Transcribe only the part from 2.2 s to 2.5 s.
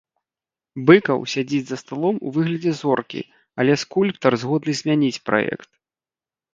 у